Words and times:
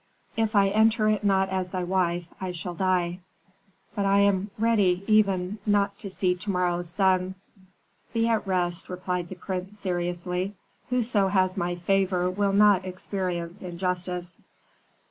"If 0.35 0.55
I 0.55 0.69
enter 0.69 1.07
it 1.09 1.23
not 1.23 1.49
as 1.49 1.69
thy 1.69 1.83
wife, 1.83 2.25
I 2.41 2.53
shall 2.53 2.73
die. 2.73 3.19
But 3.93 4.03
I 4.07 4.21
am 4.21 4.49
ready 4.57 5.03
even 5.05 5.59
not 5.63 5.99
to 5.99 6.09
see 6.09 6.33
to 6.33 6.49
morrow's 6.49 6.89
sun." 6.89 7.35
"Be 8.11 8.27
at 8.27 8.47
rest," 8.47 8.89
replied 8.89 9.29
the 9.29 9.35
prince, 9.35 9.79
seriously. 9.79 10.55
"Whoso 10.89 11.27
has 11.27 11.55
my 11.55 11.75
favor 11.75 12.31
will 12.31 12.51
not 12.53 12.83
experience 12.83 13.61
injustice." 13.61 14.39